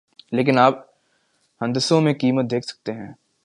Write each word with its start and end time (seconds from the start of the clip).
لیکن 0.31 0.59
آپ 0.59 0.79
ہندسوں 1.61 2.01
میں 2.01 2.13
قیمت 2.13 2.51
دیکھ 2.51 2.65
سکتے 2.65 2.91
ہیں 2.91 3.11